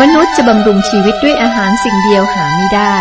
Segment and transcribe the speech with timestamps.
[0.00, 2.96] มนุษย์จะบำรุงชีวิตด้วยอาหารสิ่งเดียวหาไม่ได้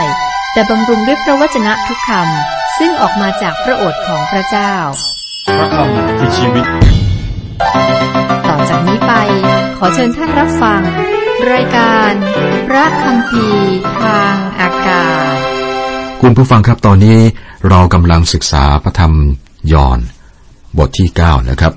[0.53, 4.73] แต่บำรุงด้วยพระวจนะทุกคำซึ่งออกมาจากพระโอษฐ์ของพระเจ้า
[5.57, 6.65] พระคำคือชีวิต
[8.47, 9.13] ต่อจากนี้ไป
[9.77, 10.81] ขอเชิญท่านรับฟัง
[11.51, 12.11] รายการ
[12.67, 13.47] พระคำพี
[14.01, 15.35] ทางอากาศ
[16.21, 17.19] คุณผู้ฟังครับตอนนี้
[17.69, 19.13] เรากำลังศึกษาพระธรรม
[19.73, 19.99] ยอห์น
[20.77, 21.73] บทที่ 9 นะครับ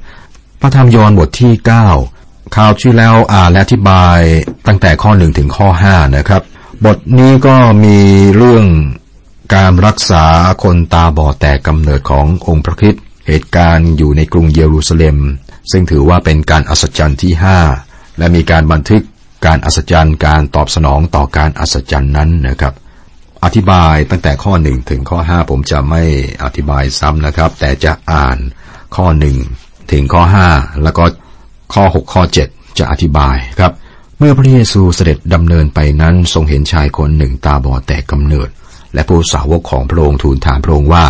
[0.60, 2.13] พระธรรมยอห์นบทที่ 9
[2.54, 4.18] คราวที่แล้วอ่านและอธิบาย
[4.66, 6.42] ตั้งแต่ข้อ1ถึงข้อ5นะครับ
[6.84, 7.98] บทนี้ก็มี
[8.36, 8.66] เรื่อง
[9.54, 10.24] การรักษา
[10.62, 15.16] คนตาบอดแต่กำเนิดขององค์พระคริสต์เหตุการณ์อยู่ในกรุงเยรูซาเล็ม
[15.70, 17.32] ซึ่งถือว่าเป็นการอัศจรรย์ที่
[17.76, 19.02] 5และมีการบันทึก
[19.46, 22.74] การอัศจรรย์การตอบสนองต่อการอัศจรรย์นั้นนะครับ
[23.44, 26.02] อธิบายตั้งแต่ข้อหนึ่งถึงข้อห้าผมจะไม่
[26.44, 28.38] อธิบายซ้ำนะครับ แต่จะอ่าน
[28.96, 29.36] ข้อหนึ่ง
[29.92, 30.48] ถึงข้อห้า
[30.82, 31.04] แล้วก็
[31.74, 33.72] ข้อหกข้อเจ็ดจะอธิบายครับ
[34.18, 38.48] เมื่อพระเยซูเสด็จดำเนินไปนั้นทรงเห็นชายคนหนึ่งตาบอดแต่กำเนิด
[38.94, 41.04] และผู้สาวกของพระองค์ทูลถามพระองค์ว่า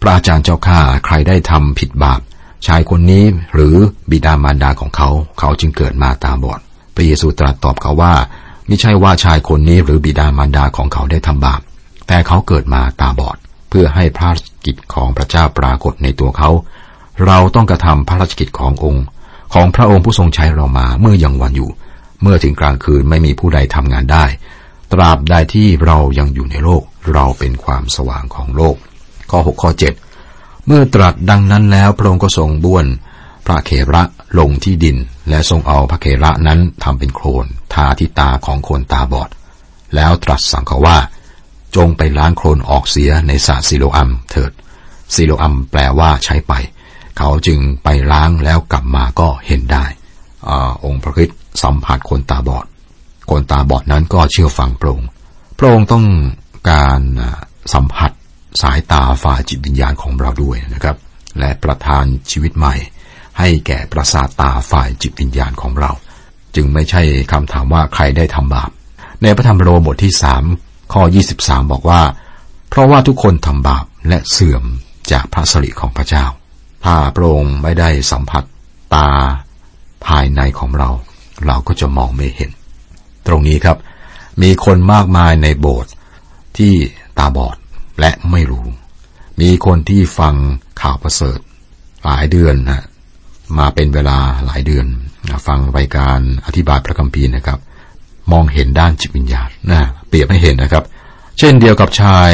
[0.00, 2.20] พระอาจารย์เจ้าข้าใครได้ทำผิดบาป
[2.66, 3.76] ชายคนนี้หรือ
[4.10, 6.60] บิดามารดาของเขา เขาจึงเกิดมาตาบอด
[6.94, 8.14] พระเยซูตรัสตอบเขาว่า
[8.66, 11.60] ไม่ใช่ว่าชายคนนี้หรือบิดามารดาของเขาได้ทำบาป
[12.06, 13.36] แต่เขาเกิดมาตาบอด
[13.68, 16.50] เพื่อให้พระราชกิจของพระเจ้าปรากฏในตัวเขา
[17.26, 19.04] เราต้องกระทำพระราชกิจขององค์
[19.52, 21.70] ของพระองค์ผู้ทรงใช้เรามาเมื่อยังวันอยู่
[22.22, 24.24] เมื่อถึงกลางคืนไม่มีผู้ใดทำงานได้
[24.92, 28.76] ตราบใดที่เรายังอยู่ในโลก เราเป็นความสว่างของโลก
[29.30, 29.70] ข้อ 6 ข้อ
[30.18, 32.86] 7 เมื่อตรัสดังนั้นแล้วพระองค์ก็ทรงบ้วน
[33.46, 34.02] พระเคระ
[34.38, 34.96] ลงที่ดิน
[35.28, 39.30] และทรงเอาพระเคระนั้นทำเป็นโคลนทาที่ตาของคนตาบอด
[39.94, 40.98] แล้วตรัสสั่งเขาว่า
[41.76, 44.52] จงไปล้างโคลนออกเสียในสระซิโลอัมเถิด
[45.14, 46.52] ซิโลอัมแปลว่าใช้ไป
[47.18, 49.84] เขาจึงไปล้างแล้วกลับมาก็เห็นได้
[50.48, 50.50] อ
[50.84, 52.66] องค์พระคริสต์สัมผัสคนตาบอด
[53.30, 55.08] คนตาบอดนั้นก็เชื่อฟังพระองค์
[55.58, 56.06] พระองค์ต้อง
[56.70, 57.00] การ
[57.74, 58.10] สัมผัส
[58.62, 60.96] สายตาฝ่ายจิตวิญญาณของเราด้วยนะครับ
[61.38, 62.74] และประทานชีวิตใหม่
[63.38, 65.90] ให้แก่ประสาตาฝ่ายจิตวิญญาณของเรา
[66.54, 68.70] จึงไม่ใช่คำถามว่าใครได้ทำบาป
[69.22, 70.44] ในพระธรรมโรมบทที่สาม
[70.92, 71.02] ข้อ
[71.36, 72.02] 23 บอกว่า
[72.68, 74.64] เพราะว่าทุกคนทำบาปและเสื่อม
[75.12, 76.24] จากพระสิริของพระเจ้า
[76.84, 78.44] ถ้าพระองค์ไม่ได้สัมผัส
[78.94, 79.08] ตา
[80.06, 80.90] ภายในของเรา
[81.46, 82.50] เราก็จะมองไม่เห็น
[83.26, 83.76] ตรงนี้ครับ
[84.42, 85.92] มีคนมากมายในโบสถ์
[86.58, 86.72] ที่
[87.18, 87.56] ตาบอด
[88.00, 88.66] และไม่รู้
[89.40, 90.34] มีคนที่ฟัง
[90.80, 91.38] ข่าวประเสริฐ
[92.04, 92.82] หลายเดือนนะ
[93.58, 94.86] มาเป็นเวลาหลายเดือน
[95.46, 97.58] ฟังรายการอธิบายพระคัมภีร์นะครับ
[98.32, 100.84] มองเห็นด้านจิตวิญญาณนะเปรียบให้เห็นนะครับ
[101.38, 102.32] เช่นเดียวกับชาย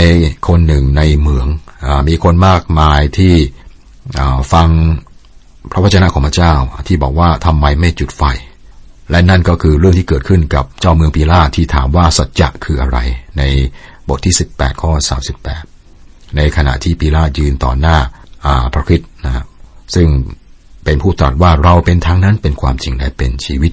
[0.49, 1.47] คนหนึ่งในเหมือง
[1.85, 3.35] อมีคนมากมายที่
[4.53, 4.69] ฟัง
[5.71, 6.55] พระวจนะของพระเจ้า
[6.89, 8.23] ที่บอกว่าทำไมไม่จุดไฟ
[9.11, 12.99] และนั่นก็คือเรื่องที่เกิดขึ้นกับเจ้าเมืองปีลาที่ถามว่าสัจจะคืออะไร
[13.39, 13.43] ใน
[14.09, 14.93] บทที่ 18 ข้อ
[15.65, 17.97] 38 ในขณะที่ปีลายืนต่อหน้า
[18.75, 19.45] พระคริสต์นะ
[19.95, 20.09] ซึ่ง
[20.85, 23.73] เป็นผู้ตรัสว่าเราเป็นทางนั้นเป็นความจริงและเป็นชีวิต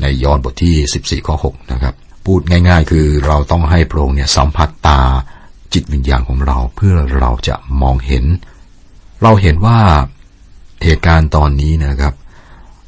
[0.00, 1.94] ในยอห์นบทที่ 14 ข้อ 6 นะครับ
[2.26, 5.00] พูดง่าย ๆ คือเราต้องให้พระองค์เนี่ยสัมผัสตา
[5.74, 8.24] จิตวิญญาณของเราเพื่อเราจะมองเห็น
[9.22, 9.78] เราเห็นว่า
[10.84, 12.14] เหตุการณ์ตอนนี้นะครับ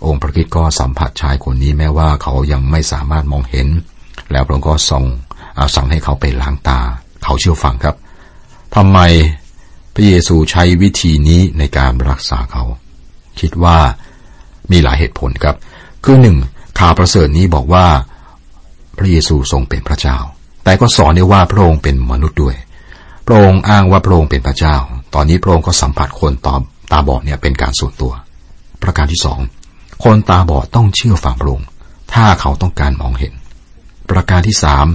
[0.07, 3.69] องค์พระคิดก็สัมผัสชายคนนี้แม้ว่าเขายังไม่สามารถมองเห็น
[4.33, 5.05] แล้วพระองค์ก็ทรง
[5.75, 6.81] สั่งให้เขาไปล้างตา
[7.25, 7.97] เขาเชื่อฟังครับ
[8.77, 8.99] ทำไม
[9.95, 12.65] พระเยซูใช้วิธีนี้ในการรักษาเขา
[13.41, 13.79] คิดว่า
[14.71, 15.57] มีหลายเหตุผลครับ
[16.05, 16.37] คือหนึ่ง
[16.79, 17.87] ข่าวประเสริฐนี้บอกว่า
[18.99, 20.19] พระเยซูทรงเป็นพระเจ้า
[20.65, 22.57] แต่ก็สอนได้ว่าพระองค์เป็นมนุษย์ด้วย
[23.27, 24.77] พระองค์อ้างว่าพระองค์เป็นพระเจ้า
[25.15, 26.61] ตอนนี้พระองค์ก็สัมผัสคนตอบ
[26.93, 28.13] ตาบอดเนี่ยเป็นการส่วนตัว
[28.83, 29.41] ประการที่สอง
[30.05, 31.67] คนตาบอดต้องเชื่อฟังพระองค์
[32.13, 33.33] ถ้าเขาต้องการมองเห็น
[34.11, 34.87] ประการที่สาม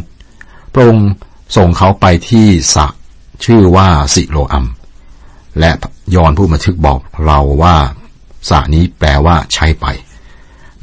[0.73, 1.09] พระองค์
[1.57, 2.87] ส่งเขาไปที่สระ
[3.45, 4.65] ชื่อว่าสิโลอัม
[5.59, 5.71] และ
[6.15, 7.75] ยอนผู้บันทึกบอกเราว่า
[8.49, 9.85] สระนี้แปลว่าใช้ไป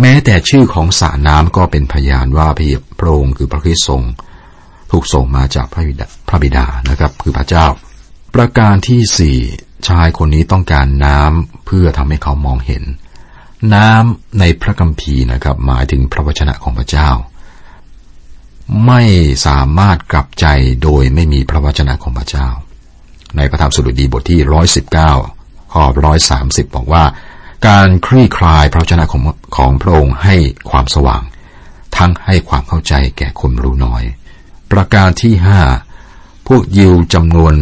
[0.00, 2.48] แม้แต่ชื่อของสระน้ำก็เป็นพยานว่า
[2.98, 4.02] พระองค์คือพระคริสต์ทรง
[4.90, 7.66] ถูกส่งมาจากพระบิดาพระบิดานะครับ คือพระเจ้า
[8.34, 9.38] ประการที่สี่
[9.88, 12.82] ชายคนนี้ต้องการน้ำเพื่อทำให้เขามองเห็น
[13.74, 17.10] น้ำในพระคัมภีร์นะครับ หมายถึงพระวจนะของพระเจ้า
[18.86, 19.02] ไม่
[19.46, 20.46] สามารถกลับใจ
[20.82, 22.48] โดยไม่มีพระวจนะของพระเจ้า
[23.36, 25.12] ในพระธรรมสุดดีบทที่ร้อยสิบเก้า
[25.72, 27.04] ข้อร้อยสามสิบบอกว่า
[27.68, 29.22] การคลี่คลายพระวจนะของ
[29.56, 30.36] ของพระองค์ให้
[30.70, 31.22] ความสว่าง
[31.96, 34.02] ทั้งให้ความเข้าใจแก่คนรู้น้อย
[34.72, 35.60] ประการที่ห้า
[36.48, 37.54] พวกยิวจำนวน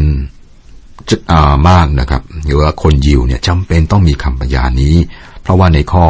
[1.69, 4.97] มากนะครับหรือว่าคนยิวเนี่ยจำเป็นต้องมีคำพยานนี้
[5.43, 6.05] เพราะว่าในข้อ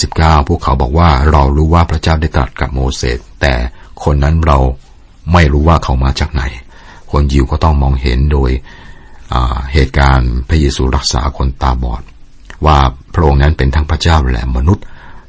[0.00, 3.54] 29 พวกเขาบอกว่าเรารู้ว่าพระเจ้าได้ตรัสกับโมเสสแต่
[4.04, 4.58] คนนั้นเรา
[5.32, 6.42] ไม่รู้ว่าเขามาจากไหน
[7.12, 8.50] คนยิวก็ต้องมองเห็นโดย
[9.72, 12.02] เหตุการณ์พระเยซูรักษาคนตาบอด
[12.66, 12.78] ว่า
[13.14, 14.84] พระองค์นั้นเป็นทั้งพระเจ้าและมนุษย์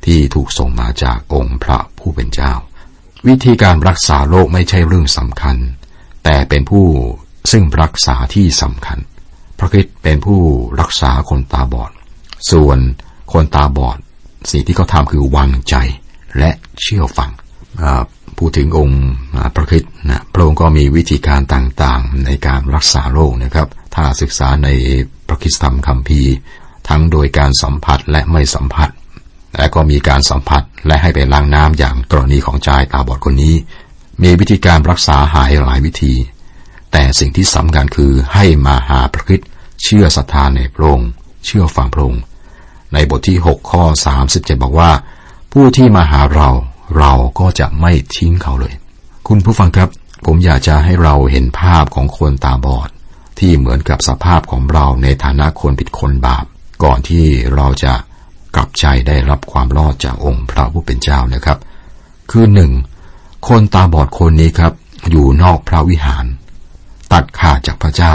[0.06, 2.52] ที่ถูกส่งมาจากองค์พระผู้เป็นเจ้า
[3.28, 5.58] วิธีการรักษาโรคไม่ใช่เรื่องสำคัญ
[6.24, 6.86] แต่เป็นผู้
[7.52, 9.00] ซึ่งรักษาที่สำคัญ
[9.60, 10.40] พระคิดเป็นผู้
[10.82, 11.92] รักษาคนตาบอด
[12.52, 12.78] ส่วน
[13.34, 13.98] คนตาบอด
[14.52, 15.76] สิ่งที่เขาทำคือวางใจ
[16.38, 16.52] และ
[16.82, 17.32] เชื่อฟัง
[18.38, 19.04] พูดถึงองค์
[19.56, 24.70] พระคิดนะพระองค์ก็มีวิธีการต่างๆในการรักษาโรคนะครับ ถ้าศึกษาใน
[25.28, 26.34] พระคิดธรรมคัมภีร์
[26.90, 28.90] ทั้งโดยการสัมผัสและไม่สัมผัส
[29.58, 33.56] และก็มีการสัมผัสและให้ไปล้างน้ำอย่างกรณีของชายตาบอดคนนี้
[34.24, 36.14] มีวิธีการรักษาหายหลายวิธี
[36.92, 39.42] แต่สิ่งที่สำคัญคือให้มาหาพระคิด
[39.84, 41.10] เชื่อศรัทธาในพระองค์
[41.46, 42.22] เชื่อฟังพระองค์
[42.94, 43.84] ในบทที่ 6 ข้อ
[44.24, 44.92] 37 บอกว่า
[45.54, 46.50] ผู้ที่มาหาเรา
[46.98, 48.74] เราก็จะไม่ทิ้งเขาเลย
[49.28, 49.90] คุณผู้ฟังครับ
[50.26, 52.90] ผมอยากจะให้เราเห็นภาพของคนตาบอด
[53.40, 56.46] ที่เหมือนกับสภาพของเราในฐานะคนผิดคนบาป
[56.84, 57.26] ก่อนที่
[57.56, 57.94] เราจะ
[58.56, 61.58] กลับใจได้รับความรอดจากองค์พระผู้เป็นเจ้านะครับ
[62.32, 62.72] คือหนึ่ง
[63.48, 64.74] คนตาบอดคนนี้ครับ
[65.12, 66.26] อยู่นอกพระวิหาร
[67.14, 68.14] ตัดขาดจากพระเจ้า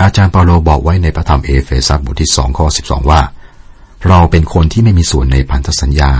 [0.00, 3.20] อาจารย์เปาโลบอกไว้ในพระธรรมเอเฟซัสบทที่สองข้อสิบสองว่า
[4.08, 6.12] เราเป็นคนที่ไม่มีส่วนในพันธสัญญา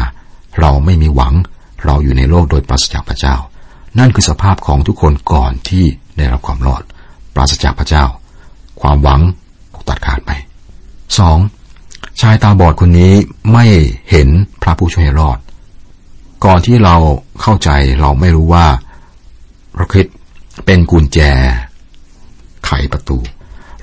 [0.61, 1.35] เราไม่มีหวัง
[1.85, 3.37] เราอยู่ในโลกโดยปราศจากพระเจ้า
[3.99, 5.85] นั่นคือสภาพของทุกคนก่อนที่
[6.17, 6.83] ได้รับความรอด
[7.35, 8.05] ปราศจากพระเจ้า
[8.81, 9.21] ความหวัง
[9.73, 10.31] ถูกตัดขาดไป
[11.19, 11.39] สอง
[12.21, 13.13] ชายตาบอดคนนี้
[13.53, 13.65] ไม่
[14.11, 14.29] เห็น
[14.63, 15.39] พระผู้ช่วยรอด
[16.45, 16.97] ก่อนที่เรา
[17.41, 18.67] เข้าใจเราไม่รู้ว่า
[19.77, 20.07] พระคิด
[20.67, 21.19] เป็นกุญแจ
[22.67, 23.19] ไขประตู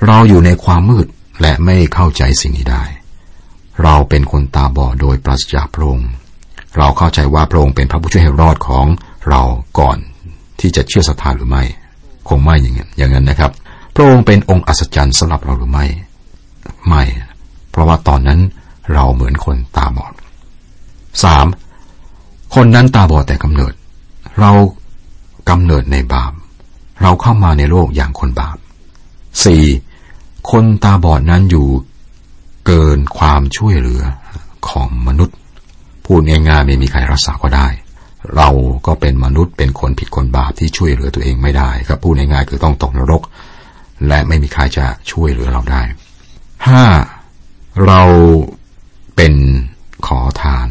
[0.06, 1.06] เราอยู่ในความมืด
[1.40, 2.84] และไม่เข้าใจสิ่งนี้ได้
[3.82, 6.10] เราเป็นคนตาบอดโดยปราศจากพระองค์
[6.76, 8.86] เราเข้าใจว่าพระองค์เป็นพระผู้ช่วยให้รอดของ
[9.28, 9.42] เรา
[9.78, 9.98] ก่อน
[10.60, 11.62] ที่จะเชื่อศรัทธาหรือไม่
[12.28, 13.52] คงไม่อย่างนั้นอย่างนั้นนะครับ
[13.94, 15.86] พระองค์เป็นองค์อัศจรรย์สำหรับเราหรือไม่
[16.88, 17.02] ไม่
[17.70, 18.40] เพราะว่าตอนนั้น
[18.92, 20.12] เราเหมือนคนตาบอด
[21.24, 21.46] สาม
[22.54, 23.72] คนนั้นตาบอดแต่กำเนิด
[24.40, 24.50] เรา
[25.50, 26.32] กำเนิดในบาป
[27.02, 28.56] เราเข้ามาในโลกอย่างคนบาป
[29.44, 29.64] สี่
[30.50, 31.66] คนตาบอดนั้นอยู่
[32.66, 34.02] เกินความช่วยเหลือ
[34.68, 35.36] ของมนุษย์
[36.06, 37.68] พูดง่ายๆไม่มีใครรักษาก็ได้
[38.36, 38.48] เรา
[38.86, 43.22] ก็เป็นมนุษย์เป็นคนผิดคนบาปที่ช่วยเหลือตัวเองไม่ได้ครับพูดง่ายๆคือต้องตกนรก
[44.08, 45.82] และไม่มีใครจะช่วยเหลือเราได้
[46.66, 46.84] ห้า
[47.86, 48.02] เรา
[49.16, 49.34] เป็น
[50.06, 50.66] ขอทาน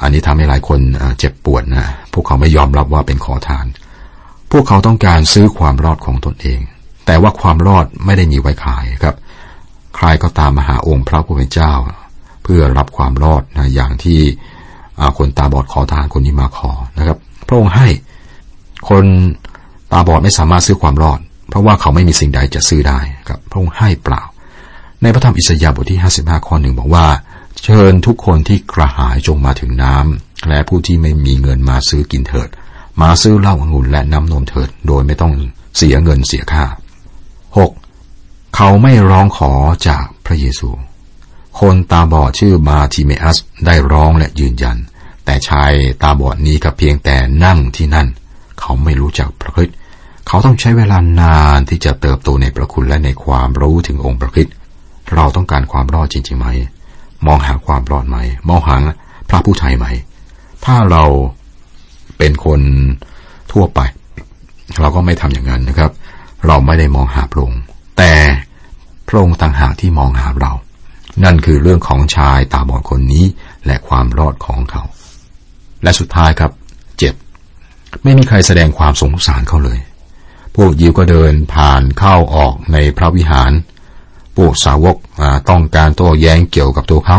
[0.00, 0.80] อันนี้ทำให้หลายคน
[1.18, 3.66] เจ็บปวดนะพวกเขาไม่ยอมรับว่าเป็นขอทาน
[4.56, 6.60] พวกเขาต้องการซื้อความรอดของตนเอง
[7.06, 9.16] แต่ว่าความรอดไม่ได้มีไว้ขายครับ
[9.96, 11.72] ใครก็ตามมาหาองค์พระผู้เป็นเจ้า
[12.42, 14.20] เพื่อรับความรอดนะอย่างที่
[15.18, 17.88] คนตาบอดขอทานคนนี้มาขอนะครับ พระองค์ให้
[18.88, 19.04] คน
[19.92, 24.22] ตาบอดไม่สามารถซื้อความรอด เพราะว่าเขาไม่มีสิ่งใดจะซื้อได้ครับ พระองค์ให้เปล่า
[25.02, 27.06] ในพระธรรมอิสยาห์บทที่ 55 ข้อหนึ่งบอกว่า
[27.64, 32.48] เชิญทุกคนที่กระหายจงมาถึงน้ำและผู้ที่ไม่มีเงินมาซื้อกินเถิด
[33.02, 35.32] มาซื้อเหล้าองุ่นและน้ำนมเถิด โดยไม่ต้อง
[35.76, 36.64] เสียเงินเสียค่า
[37.60, 38.56] 6.
[38.56, 39.52] เขาไม่ร้องขอ
[39.88, 40.68] จากพระเยซู
[41.60, 44.76] คนตาบอดชื่อมาทิเมอัสได้ร้องและยืนยัน
[45.24, 48.08] แต่ชายตาบอดนี้ก็เพียงแต่นั่งที่นั่น
[48.60, 49.70] เขาไม่รู้จักพระคิด
[50.26, 54.48] เขาต้องใช้เวลานานที่จะเติบโตในพระคุณและในความรู้ถึงองค์พระคิด
[55.14, 56.46] เราต้องการความรอดจริงๆไหม
[57.26, 58.16] มองหาความรอดไหม
[58.48, 58.76] มองหา
[59.28, 59.86] พระผู้ไทยไหม
[60.64, 61.04] ถ้าเรา
[62.24, 62.60] เป็นคน
[63.52, 63.80] ทั่วไป
[64.80, 65.90] เราก็ไม่ทำอย่างนั้นนะครับ
[66.46, 67.60] เราไม่ได้มองหาพระองค์
[67.98, 68.14] แต่
[69.08, 70.52] พระองค์ต่างหากที่มองหาเรา
[71.24, 73.24] นั่นคือเรื่องของชายตาบอดคนนี้
[73.66, 74.82] และความรอดของเขา
[75.82, 76.52] และสุดท้ายครับ
[76.98, 77.14] เจ็ด
[78.02, 79.78] ไม่มีใครแสดงความสงสารเขาเลย
[80.56, 83.52] พวกยิวก็เดินผ่านเข้าออกในพระวิหาร
[84.36, 84.96] พวกสาวก
[85.50, 87.18] ต้องการโต้แย้งเกี่ยวกับตัวเขา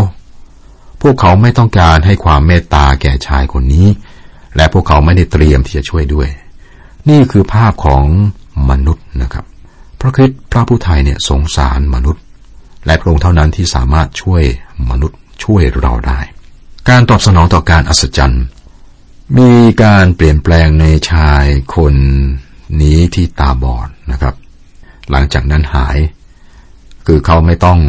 [1.02, 3.88] พวกเขาไม่ต้องการให้ความเมตตาแก่ชายคนนี้
[4.56, 6.28] และพวกเขาไม่ได้เตรียมที่จะช่วยด้วย
[7.10, 8.04] นี่คือภาพของ
[8.70, 9.46] มนุษย์นะครับ
[10.00, 12.24] พระคิดพระผู้ไทยเนี่ยสงสารมนุษย์
[12.86, 14.44] และพระองค์เท่านั้นที่สามารถช่วย
[14.90, 16.20] มนุษย์ช่วยเราได้
[16.90, 18.44] การตอบสนองต่อการอัศจรรย์
[19.38, 19.52] มี
[19.84, 21.46] การเปลี่ยนแปลงในชาย
[21.76, 21.96] คน
[22.82, 24.36] นี้ที่ตาบอดนะครับ
[25.12, 25.98] หลังจากนั้นหาย
[27.08, 27.80] คือเขาไม่ต้อง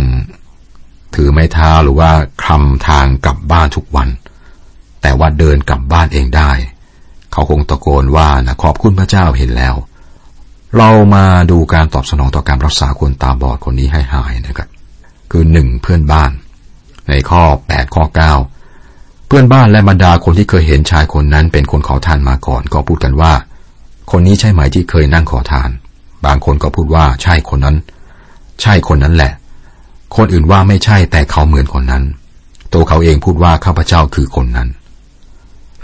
[1.14, 2.11] ถือไม้เท้าหรือว่า
[2.42, 4.08] คลำทางกลับบ้านทุกวัน
[5.06, 6.50] แต่ว่าเดินกลับบ้านเองได้
[7.32, 9.75] เขาคงตะโกนว่านะขอบคุณพระเจ้าเห็นแล้ว
[10.76, 14.68] เรามาดูการตอบสนองต่อการรักษาคนตาบอดคนนี้ให้หายนะครับ
[15.30, 16.30] คือหนึ่งเพื่อนบ้าน
[17.08, 18.32] ในข้อแปดข้อเก้า
[19.26, 23.32] เพื่อนบ้านและบรรดาคนที่เคยเห็นชายคนนั้น เป็นคนขอทานมาก่อน ก็พูดกันว่า
[24.10, 25.70] คนนี้ใช่ไหมที่เคยนั่งขอทาน
[26.26, 27.76] บางคนก็พูดว่าใช่คนนั้น
[28.62, 29.32] ใช่คนนั้นแหละ
[30.16, 32.04] คนอื่นว่าไม่ใช่แต่เขาเหมือนคนนั้น
[32.72, 34.68] ตัวเขาเองพูดว่าข้าพเจ้าคือคนนั้น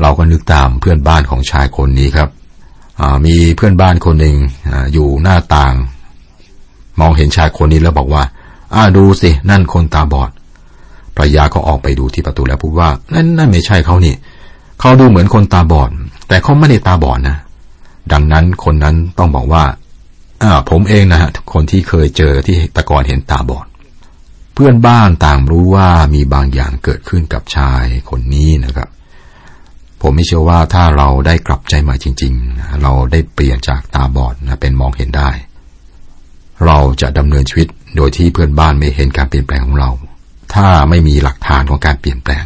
[0.03, 2.29] เราก็นึกตามเพื่อนบ้านของชายคนนี้ครับ
[3.27, 4.37] มีเพื่อนบ้านคนหนึ่ง
[4.69, 5.75] ออยู่หน้าต่าง
[7.01, 8.23] มองเห็นชายคนนี้แล้วบอกว่า
[8.75, 10.31] อาดูสิ นั่นคนตาบอด
[11.17, 14.15] ภรรยาก็ออกไปดูที่ประตูแล้วพูดว่า นั่นนั่นไม่ใช่เขานี่
[14.81, 15.91] เขาดูเหมือนคนตาบอด
[16.29, 17.37] แต่เขาไม่ได้ตาบอดนะ
[18.13, 19.65] ดังนั้นคนนั้นต้องบอกว่า
[20.43, 23.67] อ่าผมเองนะฮะคนที่เคยเจอที่ตะกอนเห็นตาบอด
[24.55, 28.89] เพื่อนบ้านต่างรู้ว่ามีบางอย่างเกิดขึ้นกับชายคนนี้นะครับ
[30.03, 35.31] ผมไม่เชื่อว่าถ้าเราได้กลับใจใหม่จริงๆ เราได้เปลี่ยนจากตาบอดนะเป็นมองเห็นได้
[36.67, 39.91] เราจะดำเนินชีวิตโดยที่เพื่อนบ้านไม่เห็นการเปลี่ยนแปลงของเรา
[40.55, 42.45] ถ้าไม่มีหลักฐานของการเปลี่ยนแปลง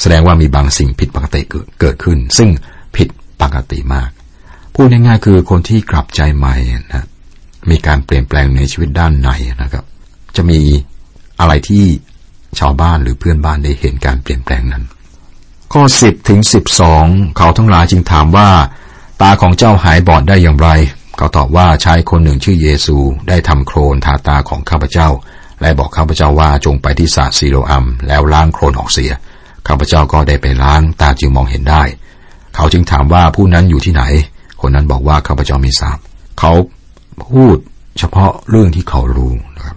[0.00, 1.40] แสดงว่ามีบางสิ่งผิดปกติ
[1.80, 2.48] เกิดขึ้น ซึ่ง
[2.96, 3.08] ผิด
[3.42, 4.10] ปกติมาก
[4.74, 6.54] พูดง่ายๆคือคนที่กลับใจใหม่
[6.92, 7.06] นะ
[7.70, 9.30] มีการเปลี่ยนแปลงในชีวิตด้านใน
[9.62, 9.84] นะครับ
[10.36, 10.60] จะมี
[11.40, 11.84] อะไรที่
[12.58, 14.84] ชาวบ้านหรือเพื่อนบ้านได้เห็นการเปลี่ยนแปลงนั้น
[15.74, 17.04] ข้อสิบถึงสิบสอง
[17.36, 18.50] เขาทั้งหลายจึงถามว่า
[19.22, 20.68] ตาของเจ้าหายบอดได้อย่างไร
[21.16, 22.96] เขาตอบว่าชายคนหนึ่งชื่อเยซู
[23.28, 25.08] ได้ทำโครนทาตาของข้าพเจ้า
[25.60, 29.12] และบอกข้าพเจ้าว่าจงไปที่สระซีโรอัม แล้วล้างโคลนออกเสีย
[29.66, 31.82] ข้าพเจ้าก็ได้ไปล้างตาจึงมองเห็นได้
[32.54, 34.02] เขาจึงถามว่าผู้นั้นอยู่ที่ไหน
[34.60, 35.98] คนนั้นบอกว่าข้าพเจ้าไม่ทราบ
[36.38, 36.52] เขา
[37.30, 37.56] พูด
[37.98, 39.76] เฉพาะเรื่องที่เขารู้นะครับ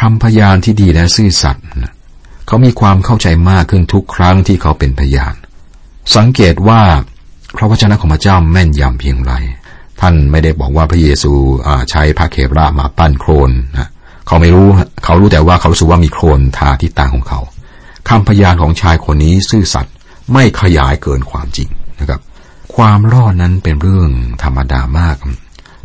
[0.00, 1.92] คำพยานที่ดีและซื่อสัตย์นะ
[2.50, 5.34] เขามีความเข้าใจมากขึ้นทุกครั้งที่เขาเป็นพยาน
[6.16, 6.80] สังเกตว่า
[7.56, 9.32] พระวจนะของพระเจ้าแม่นยำเพียงไร
[10.00, 11.32] ท่านไม่ได้บอกว่าพระเยซู
[11.90, 13.88] ใช้พระเครามาปั้นโครนนะ
[14.26, 14.68] เขาไม่รู้
[15.04, 17.40] เขารู้แต่ว่าเขารู้สูว่ามีโครนทาที่ตาของเขา
[18.08, 19.94] คำพยานของชายคนนี้ซื่อสัตย์
[20.32, 21.68] ไม่ขยายเกินความจริง
[22.00, 22.20] นะครับ
[22.74, 24.10] ความรอดนั้นเป็นเรื่อง
[24.42, 25.16] ธรรมดามาก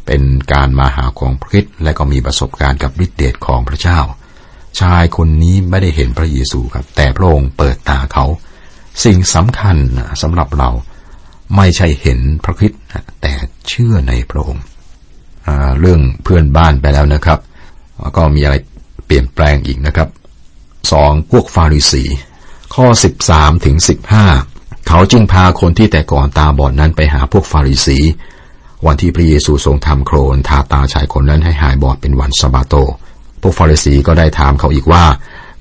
[0.06, 0.22] เป็น
[0.54, 4.00] การมาหาของพระคิดและก็มีประสบการณ์กับฤทธิเดชของพระเจ้า
[4.82, 8.26] ชายคนนี้ไม่ได้เห็นพระเยซูครับ แต่พระองค์เปิดตาเขา
[9.04, 9.78] สิ่งสำคัญ
[10.22, 10.70] สำหรับเรา
[11.56, 12.72] ไม่ใช่เห็นพระคิด
[13.22, 13.34] แต่
[13.68, 14.64] เชื่อในพระองค์
[15.80, 17.40] เรื่องเพื่อนบ้านไปแล้วนะครับ
[18.18, 18.56] ก็มีอะไร
[19.06, 20.10] เปลี่ยนแปลงอีกนะครับ
[20.92, 22.04] สองพวกฟาริสี
[22.76, 24.26] ข้อสิบสามถึงสิบห้า
[24.88, 28.00] เขาจึงพาคนที่แต่ก่อนตาบอดนั้นไปหาพวกฟาริสี
[28.86, 32.76] วันที่พระเยซูทรงทำโครนทาตาชายคนนั้นให้หายบอดเป็นวันสบาโต
[33.48, 35.04] วกฟาริสีก็ได้ถามเขาอีกว่า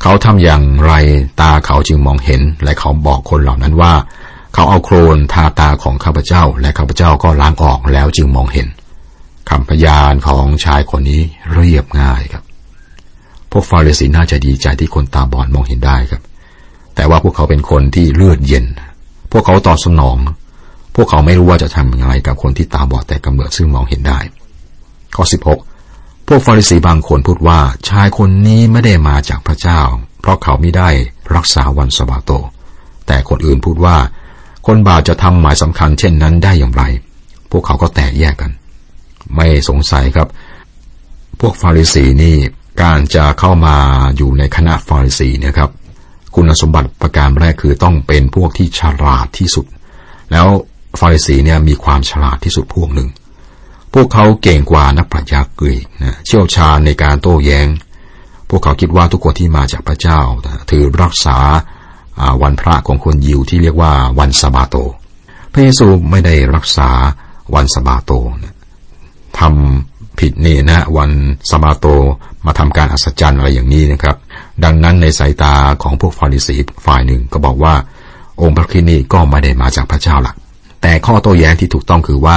[0.02, 0.92] เขาทำอย่างไร
[1.40, 3.92] ตาเขาจึงมองเห็น และเขาบอกคนเหล่านั้นว่า
[4.54, 8.66] เขาเอาโครนทาตาของข้าพเจ้า และข้าพเจ้าก็ล้างออกแล้วจึงมองเห็น
[9.50, 11.20] คำพยานของชายคนนี้
[11.52, 12.44] เรียบง่ายครับ
[13.50, 16.22] พวกฟาริสีน่าจะดีใจที่คนตาบอดมองเห็นได้ครับ
[16.94, 18.64] แต่ว่าพวกเขาเป็นคนที่เลือดเย็น
[19.32, 20.16] พวกเขาตอบสนอง
[20.96, 24.18] พวกเขาไม่รู้ว่าจะทำยังไงกับคนที่ตาบอดแต่กำเนิดซึ่งมองเห็นได้
[25.16, 25.73] ข้อ 16
[26.28, 29.80] พวกฟาริสีบางคนพูดว่าชายคนนี้ไม่ได้มาจากพระเจ้า
[30.20, 30.90] เพราะเขาไม่ได้
[31.34, 32.30] รักษาวันสบาโต
[33.06, 33.96] แต่คนอื่นพูดว่า
[34.66, 36.82] คนบาปจะทำหมายสำคัญเช่นนั้นได้อย่างไร
[37.50, 38.50] พวกเขาก็แตกแยกกัน
[39.34, 40.28] ไม่สงสัยครับ
[41.40, 42.36] พวกฟาริสีนี่
[42.82, 43.76] การจะเข้ามา
[44.16, 45.70] อยู่ในคณะฟาริสีเนี่ยครับ
[46.34, 49.66] คุณสมบัติประการแรกคือต้องเป็นพวกที่ฉลาดที่สุด
[50.32, 50.46] แล้ว
[51.00, 53.08] ฟาริสีเนี่ยมีความฉลาดที่สุดพวกหนึ่ง
[53.94, 57.68] พวกเขาเก่งกว่านักปรัชญากรีกนะเชี่ยวชาญในการโต้แยง้ง
[58.48, 60.20] พวกเขาคิดว่าทุกคนที่มาจากพระเจ้า
[60.70, 61.38] ถือรักษา
[62.42, 64.76] วันพระของคนยิวที่เรียกว่าวันสบาโต
[65.52, 66.90] พระเยซูไม่ได้รักษา
[67.54, 68.10] วันสบาโต
[68.42, 68.54] นะ
[69.38, 71.10] ทำผิดนี่นะวัน
[71.50, 71.86] สมาโต
[72.46, 74.16] มาทำการอัศจรรย์อะไรอย่างนี้นะครับ
[74.64, 77.74] ดังนั้นในสายตาของพวกฟาริสีฝ่ายหนึ่งก็บอกว่า
[78.42, 80.36] องค์พระคินีก็ไม่ได้มาจากพระเจ้าหลัก
[80.82, 82.34] แต่ข้อโต้แย้งที่ถูกต้องคือว่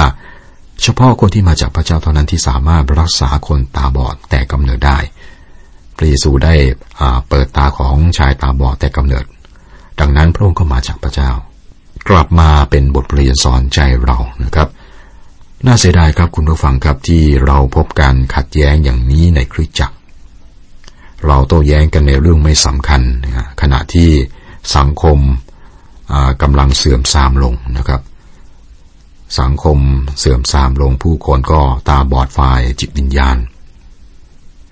[0.82, 4.98] เฉพาะคนที่มาจากพระเจ้าเท่านั้นที่สามารถรักษาคนตาบอดแต่กำเนิดได้
[5.96, 6.54] พระเยซูได้
[7.28, 9.24] เปิดตาของชายตาบอดแต่กำเนิด
[10.00, 11.30] ดังนั้นพระองค์ก็มาจากพระเจ้า
[12.08, 14.68] กลับมาเป็นบทเรียนสอนใจเรานะครับ
[15.66, 19.96] น่าเสียดายครับคุณผู้ฟังครับที่เราพบการขัดแย้งอย่างนี้ในคริสตจักร
[21.26, 23.02] เราโต้แย้งกันในเรื่องไม่สำคัญ
[23.60, 24.10] ขณะที่
[24.76, 25.18] สังคม
[26.42, 28.00] กำลังเสื่อมทรามลงนะครับ
[29.38, 29.78] สังคม
[30.18, 33.36] เสื่อมทรามลงผู้คนก็ตาบอดฝ่ายจิตวิญญาณ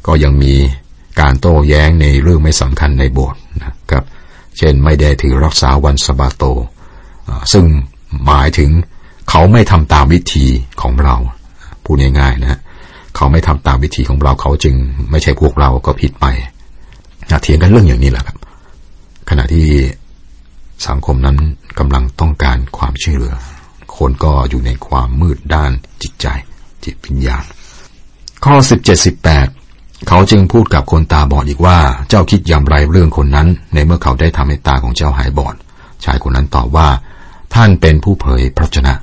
[0.07, 0.55] ก็ยังมี
[1.21, 4.05] การโต้แย้งในเรื่องไม่สำคัญในโบสถ์นะครับ
[4.59, 6.45] เช่นไม่ได้ถือรักษาวันสบาโต
[7.53, 7.65] ซึ่ง
[8.27, 8.71] หมายถึง
[9.31, 10.47] เขาไม่ทำตามวิธี
[10.83, 11.17] ของเรา
[11.85, 12.61] พูดง่ายๆนะ
[13.17, 14.75] เขาไม่ทำตามวิธีของเราเขาจึง
[15.11, 16.27] ไม่ใช่พวกเราก็ผิดไป
[17.31, 18.37] นะเถียงกันเรื่องอย่างนี้แหละครับ
[19.31, 19.67] ขณะที่
[20.89, 21.37] สังคมนั้น
[21.79, 23.35] กำลังต้องการความช่วยเหลือ
[23.99, 25.73] คนก็อยู่ในความมืดด้าน
[26.03, 26.27] จิตใจ
[26.85, 27.45] จิตวิญญาณ
[28.45, 29.07] ข้อ 17
[29.47, 35.55] 18 เขาจึงพูดกับคนตาบอดอีกว่า เจ้าคิดอย่างไรเรื่องคนนั้น ในเมื่อเขาได้ทำให้ตาของเจ้าหายบอด
[36.05, 36.89] ชายคนนั้นตอบว่า
[37.55, 38.95] ท่านเป็นผู้เผยพระชนะ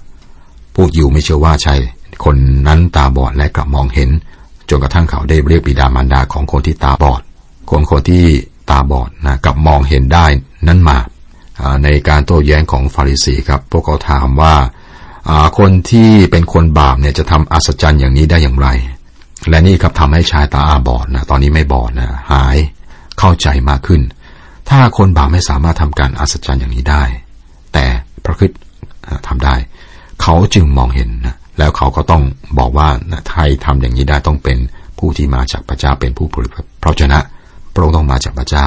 [0.76, 1.80] พวกอยู่ไม่เชื่อว่าชาย
[2.26, 2.36] คน
[2.68, 4.10] นั้นตาบอดและกลับมองเห็น
[4.70, 7.22] จนกระทั่งเขาได้เรียกบิดามารดาของคนที่ตาบอด
[7.72, 8.26] คนคนที่
[8.70, 10.26] ตาบอดนะกับมองเห็นได้
[10.68, 10.98] นั้นมา
[11.84, 14.54] ในการโต้แย้งของฟาริสีครับ พวกเขาถามว่า
[15.58, 18.68] คนที่เป็นคนบาปเนี่ยจะทำอัศจรรย์อย่างนี้ได้อย่างไร
[19.50, 22.58] และนี่ครับทำให้ชายตาอาบอดนะตอนนี้ไม่บอดนะหาย
[23.20, 24.02] เข้าใจมากขึ้น
[24.70, 27.04] ถ้าคนบาปไม่สามารถทำการอัศจรรย์อย่างนี้ได้
[27.74, 27.86] แต่
[28.24, 28.52] พระคิด
[29.28, 29.56] ทำได้
[30.22, 32.24] เขาจึงมองเห็นนะแล้วเขาก็ต้อง
[32.60, 32.88] บอกว่า
[33.30, 34.58] ไทยทำอย่างนี้ได้ต้องเป็น
[35.00, 36.52] ผู้ที่มาจากพระเจ้าเป็นผู้ผลิต
[36.82, 37.20] พระชนะ
[37.74, 38.66] พระองค์ต้องมาจากพระเจ้า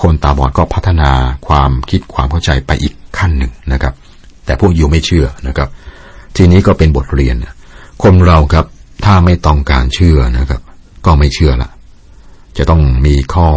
[0.00, 1.10] คนตาบอดก็พัฒนา
[1.46, 3.94] ความคิดความเข้าใจไปอีกขั้นหนึ่งนะครับ
[4.46, 5.68] แต่พวกยูไม่เชื่อนะครับ
[6.36, 7.36] ทีนี้ก็เป็นบทเรียน
[8.02, 8.66] คนเราครับ
[9.04, 10.60] ถ้าไม่ต้องการเชื่อนะครับ
[11.06, 11.70] ก็ไม่เชื่อละ
[12.56, 13.48] จะต้องมีข้อ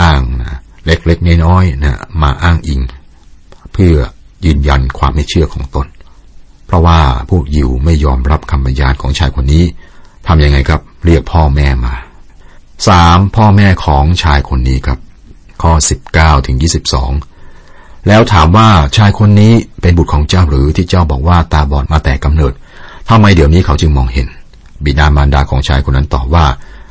[0.00, 2.80] อ้างนะเล็กๆน้อยๆนะมาอ้างอิง
[3.72, 3.94] เพื่อ
[4.44, 5.86] ยืนยันความไม่เชื่อของตน
[6.66, 7.00] เพราะว่า
[7.30, 9.64] พวกยิวไม่ยอมรับคำบรรยายของชายคนนี้
[10.26, 11.94] ทำยังไงครับ เรียกพ่อแม่มา
[12.88, 14.98] สามพ่อแม่ของชายคนนี้ครับ
[15.62, 17.10] ข้อสิบเก้าถึงยี่สิบสอง
[18.08, 22.52] แล้วถามว่าชายคนนี้เป็นบุตรของเจ้าหรือที่เจ้าบอกว่าตาบอดมาแต่กำเนิด
[23.08, 24.28] ทำไมเดี๋ยวนี้เขาจึงมองเห็น
[24.84, 26.46] บิดามารดาของชายคนนั้นตอบว่า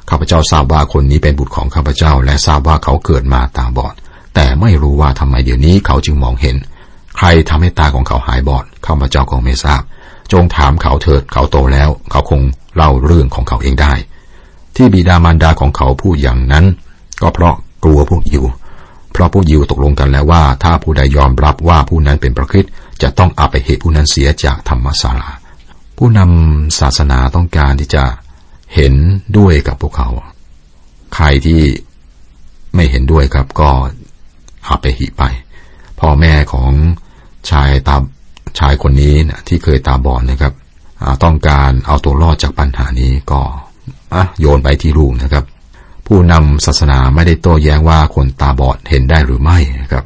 [0.10, 3.94] ข้าพเจ้าทราบว่าคนนี้เป็นบุตรของข้าพเจ้า และทราบว่าเขาเกิดมาตาบอด
[4.36, 6.56] แต่ไม่รู้ว่าทำไมเดี๋ยวนี้เขาจึงมองเห็น
[7.18, 9.82] ใครทำให้ตาของเขาหายบอดข้าพเจ้าก็ไม่ทราบ
[10.32, 12.42] จงถามเขาเถิดเขาโตแล้ว เขาคง
[12.76, 13.94] เล่าเรื่องของเขาเองได้
[14.76, 16.66] ที่บิดามารดาของเขาพูดอย่างนั้น
[17.22, 18.46] ก็เพราะกลัวพวกยิว
[19.12, 22.66] เพราะพวกยิวตกลงกันแล้วว่า ถ้าผู้ใดยอมรับว่าผู้นั้นเป็นพระคิด
[23.02, 25.32] จะต้องอาไปเหตุผู้นั้นเสียจากธรรมศาลา
[25.98, 28.04] ผู้นำศาสนาต้องการที่จะ
[28.76, 28.94] เห็น
[29.38, 30.10] ด้วยกับพวกเขา
[31.16, 31.62] ใครที่
[32.76, 33.70] ไม่เห็นด้วยครับก็
[34.68, 35.24] อาไปหิไป
[36.00, 36.72] พ่อแม่ของ
[37.50, 37.98] ชายตา
[38.60, 40.54] ชายคนนี้นะที่เคยตาบอดนะครับ
[41.24, 43.42] ต้องการเอาตัวรอดจากปัญหานี้ก็
[44.40, 45.46] โยนไปที่ลูกนะครับ
[46.14, 50.06] ผู้นำศาสนาไม่ได้โต้แย้งว่าคนตาบอดเห็นได้หรือไม่นะครับ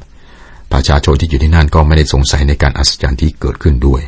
[0.71, 4.01] ประชาชนที่อยู่ที่นั่นก็ไม่ได้สงสัยในการอัศจรรย์ที่เกิดขึ้นด้วย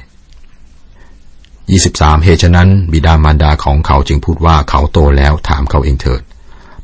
[1.50, 6.22] 23 เหตุฉะนั้นบิดามารดาของเขาจึงพูดว่าเขาโตแล้วถามเขาเองเถิด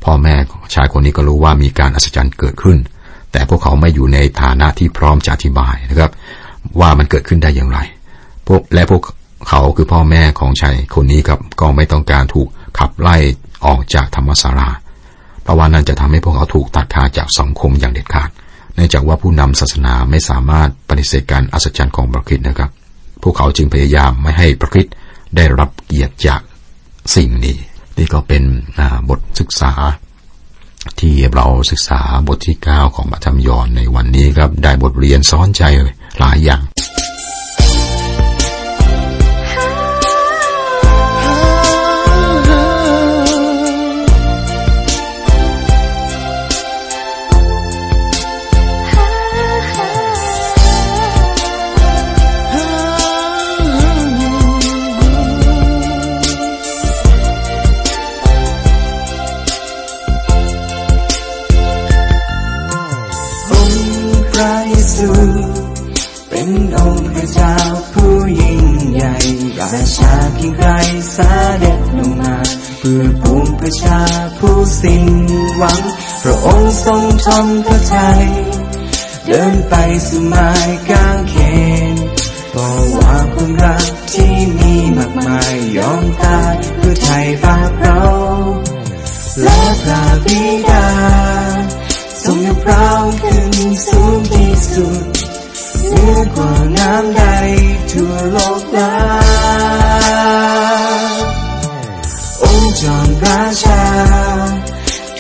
[0.03, 0.35] พ่อแม่
[0.73, 2.77] ชายคนนี้ก็รู้ว่ามีการอัศจรรย์เกิดขึ้น
[3.31, 6.11] แต่พวกเขาไม่อยู่ในฐานะที่พร้อมจะอธิบายนะครับ
[6.79, 7.79] ว่ามันเกิดขึ้นได้อย่างไร
[8.47, 9.03] พวกและพวก
[9.49, 12.47] เขาคือพ่อแม่ของชายคนนี้ครับก็ไม่ต้องการถูก
[12.79, 13.17] ขับไล่
[13.65, 14.69] ออกจากธรรมศาลา
[15.43, 18.29] เพราะว่านั่นจะทำให้พวกเขาถูกตัดขาดจากสังคมอย่างเด็ดขาด
[18.75, 22.71] เนื่องจากว่าผู้นำศาสนาไม่สามารถปฏิเสธการอัศจรรย์ของพระคิดนะครับ
[23.23, 24.87] พวกเขาจึงพยายามไม่ให้พระคิด
[25.35, 26.41] ได้รับเกียรติจาก
[27.15, 27.57] สิ่งนี้
[27.97, 28.43] นี่ก็เป็น
[29.09, 29.71] บทศึกษา
[30.99, 35.63] ที่เราศึกษาบทที่ 9 ของมัธรรมยอนในวันนี้ครับ ได้บทเรียนซ้อนใจ
[36.19, 36.61] หลายอย่าง
[77.33, 78.25] ค์ทรงทนพระทัย
[79.25, 79.75] เดินไป
[80.07, 80.51] สู่ไม้
[80.89, 81.35] กางเข
[81.93, 81.95] น
[82.55, 88.03] บอกว่าความรักที่มีมากมายยอมตายเพื่อไทยบาปเรา
[89.43, 90.87] และพระบิดา
[92.23, 92.89] ทรงยกเรา
[93.21, 93.53] ขึ้น
[93.85, 95.03] สูงที่สุด
[95.87, 97.23] เหนือกว่าน้ำใด
[97.91, 98.95] ทั่วโลกลา
[102.41, 103.83] องค์จอมราชา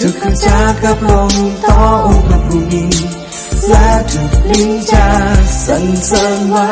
[0.05, 1.33] ทุกคำจากกับลง
[1.65, 2.83] ต่อองค์พระผู้มี
[3.67, 5.07] และทุกลิ้นจะ
[5.65, 6.71] สรรเสริญว่า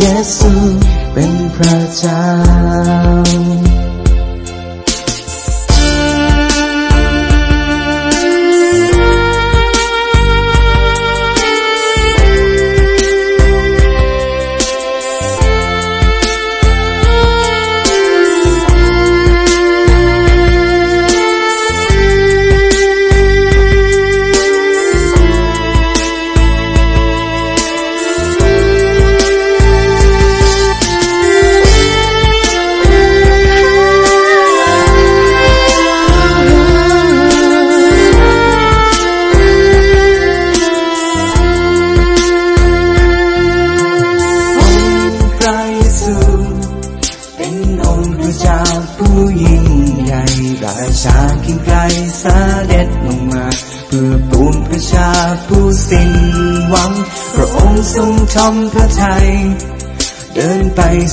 [0.00, 0.04] เย
[0.36, 0.52] ซู
[1.12, 2.24] เป็นพระเจ้า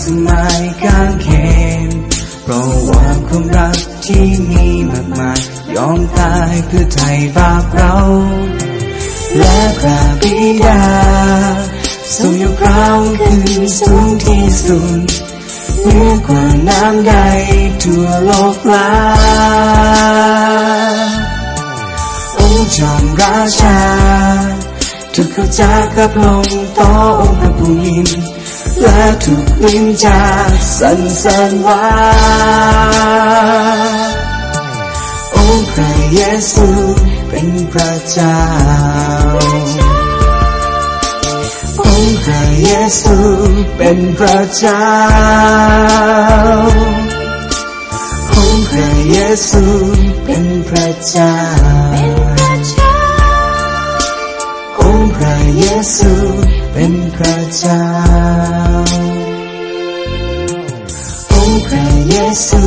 [0.04, 1.28] สมัยกางเข
[1.88, 1.89] น
[2.43, 5.39] เพราะว่าความรักที่มีมากมาย
[5.76, 7.93] ยอมตายเพื่อไถ่บาปเรา
[9.38, 10.84] และพระบิดา
[12.15, 12.86] ทรงยกเรา
[13.26, 15.02] ขึ้นสูงที่สุด
[15.82, 17.13] เหนือกว่าน้ำใด
[17.84, 18.91] ทั่วโลกลา
[22.38, 23.80] องค์จอมราชา
[25.13, 28.08] ทุกเข้าจากกับลงต่อองค์พระผู้ยิ่ง
[28.82, 30.22] และทุกวิญญา
[30.80, 31.86] สรรเสริญว่า
[35.36, 36.22] องค์พระเย
[36.54, 36.68] ซู
[37.30, 38.40] เป็นพระเจ้า
[41.80, 43.18] องค์พระเยซู
[43.78, 44.86] เป็นพระเจ้า
[48.34, 49.18] องค์พระเย
[49.50, 49.64] ซู
[50.26, 51.36] เป็นพระเจ้า
[54.82, 55.66] องค์พระเย
[55.98, 56.12] ซู
[56.74, 58.62] เป็นพระเจ้า
[62.48, 62.62] ซู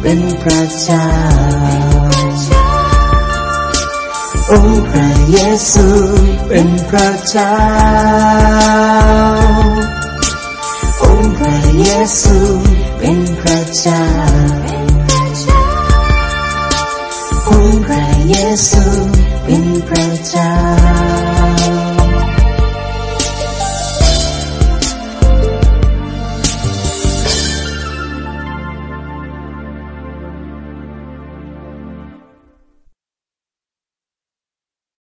[0.00, 1.08] เป็นพระเจ้า
[4.50, 5.38] องค์พระเย
[5.72, 5.86] ซู
[6.48, 7.54] เป็นพระเจ้า
[11.02, 11.88] องค์พระเย
[12.20, 12.36] ซู
[12.98, 14.04] เป็นพระเจ้า
[17.48, 18.36] องค์พระเย
[18.70, 18.84] ซู
[19.44, 21.29] เป็นพระเจ้า